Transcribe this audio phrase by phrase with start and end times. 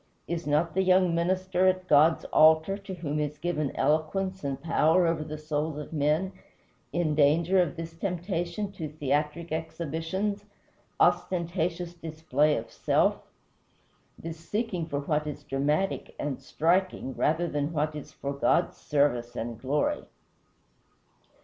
[0.27, 5.05] Is not the young minister at God's altar, to whom is given eloquence and power
[5.05, 6.31] over the souls of men,
[6.91, 10.45] in danger of this temptation to theatric exhibitions
[10.99, 13.19] ostentatious display of self
[14.17, 19.35] this seeking for what is dramatic and striking, rather than what is for God's service
[19.35, 20.05] and glory?